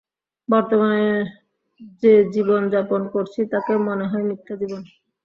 বর্তমানে 0.49 1.03
যে 2.01 2.13
জীবন 2.33 2.61
যাপন 2.69 3.01
করছি, 3.13 3.39
তাকে 3.53 3.73
মনে 3.87 4.05
হয় 4.07 4.25
মিথ্যা 4.29 4.55
জীবন। 4.61 4.81